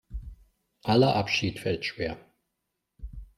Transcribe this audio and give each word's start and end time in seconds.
Aller 0.83 1.15
Abschied 1.15 1.59
fällt 1.59 1.85
schwer. 1.85 2.17